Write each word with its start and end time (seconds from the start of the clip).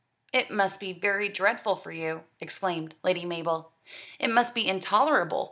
"It 0.33 0.49
must 0.49 0.79
be 0.79 0.93
very 0.93 1.29
dreadful 1.29 1.75
for 1.75 1.91
you," 1.91 2.23
exclaimed 2.39 2.95
Lady 3.03 3.23
Mabel. 3.23 3.71
"It 4.17 4.31
must 4.31 4.55
be 4.55 4.67
intolerable!" 4.67 5.39